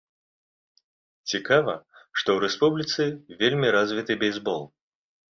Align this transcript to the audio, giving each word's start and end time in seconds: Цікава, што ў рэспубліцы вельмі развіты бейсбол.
Цікава, 1.33 1.75
што 2.19 2.33
ў 2.35 2.43
рэспубліцы 2.45 3.05
вельмі 3.43 3.67
развіты 3.77 4.17
бейсбол. 4.25 4.65